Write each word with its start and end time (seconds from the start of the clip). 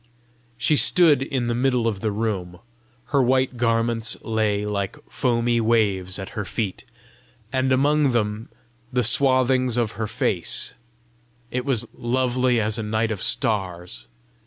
She 0.57 0.77
stood 0.77 1.21
in 1.21 1.45
the 1.47 1.53
middle 1.53 1.85
of 1.87 1.99
the 1.99 2.09
room; 2.11 2.57
her 3.13 3.21
white 3.21 3.55
garments 3.55 4.17
lay 4.23 4.65
like 4.65 4.97
foamy 5.07 5.61
waves 5.61 6.17
at 6.17 6.29
her 6.29 6.43
feet, 6.43 6.85
and 7.53 7.71
among 7.71 8.09
them 8.11 8.49
the 8.91 9.03
swathings 9.03 9.77
of 9.77 9.91
her 10.01 10.07
face: 10.07 10.73
it 11.51 11.65
was 11.65 11.87
lovely 11.93 12.59
as 12.59 12.79
a 12.79 12.81
night 12.81 13.11
of 13.11 13.21
stars. 13.21 14.07